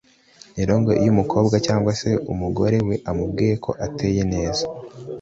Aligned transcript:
rero 0.57 0.73
ngo 0.79 0.91
iyo 1.01 1.09
umukobwa 1.15 1.55
cyangwa 1.65 1.91
se 1.99 2.09
umugore 2.33 2.77
we 2.87 2.95
amubwiye 3.09 3.53
ko 3.63 3.71
ateye 3.85 4.23
neza 4.33 4.63